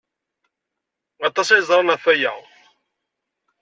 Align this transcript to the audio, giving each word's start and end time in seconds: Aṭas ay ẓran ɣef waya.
Aṭas 1.27 1.49
ay 1.49 1.63
ẓran 1.67 1.91
ɣef 1.93 2.03
waya. 2.07 2.31